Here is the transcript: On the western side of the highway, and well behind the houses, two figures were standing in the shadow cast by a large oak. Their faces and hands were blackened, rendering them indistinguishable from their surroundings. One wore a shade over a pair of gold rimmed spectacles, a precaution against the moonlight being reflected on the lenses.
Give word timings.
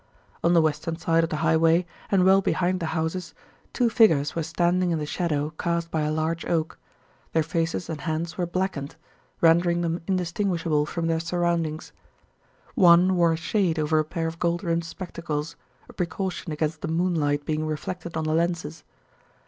On 0.43 0.53
the 0.55 0.63
western 0.63 0.95
side 0.95 1.23
of 1.23 1.29
the 1.29 1.35
highway, 1.45 1.85
and 2.09 2.25
well 2.25 2.41
behind 2.41 2.79
the 2.79 2.87
houses, 2.97 3.35
two 3.71 3.87
figures 3.87 4.35
were 4.35 4.41
standing 4.41 4.89
in 4.89 4.97
the 4.97 5.05
shadow 5.05 5.53
cast 5.59 5.91
by 5.91 6.01
a 6.01 6.11
large 6.11 6.43
oak. 6.45 6.79
Their 7.33 7.43
faces 7.43 7.87
and 7.87 8.01
hands 8.01 8.35
were 8.35 8.47
blackened, 8.47 8.95
rendering 9.41 9.81
them 9.81 10.01
indistinguishable 10.07 10.87
from 10.87 11.05
their 11.05 11.19
surroundings. 11.19 11.91
One 12.73 13.15
wore 13.15 13.33
a 13.33 13.37
shade 13.37 13.77
over 13.77 13.99
a 13.99 14.03
pair 14.03 14.25
of 14.25 14.39
gold 14.39 14.63
rimmed 14.63 14.85
spectacles, 14.85 15.55
a 15.87 15.93
precaution 15.93 16.51
against 16.51 16.81
the 16.81 16.87
moonlight 16.87 17.45
being 17.45 17.67
reflected 17.67 18.17
on 18.17 18.23
the 18.23 18.33
lenses. 18.33 18.83